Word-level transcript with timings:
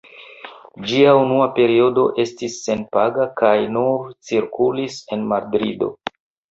Ĝia 0.91 1.11
unua 1.17 1.49
periodo 1.59 2.07
estis 2.25 2.57
senpaga 2.63 3.29
kaj 3.43 3.55
nur 3.77 4.13
cirkulis 4.31 5.01
en 5.17 5.33
Madrido. 5.33 5.97